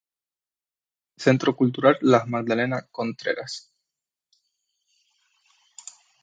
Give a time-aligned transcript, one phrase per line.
[1.25, 3.71] Centro Cultural La Magdalena Contreras.